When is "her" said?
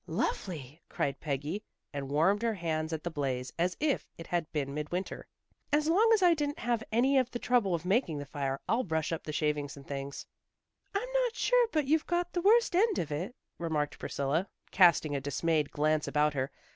2.41-2.55, 16.33-16.49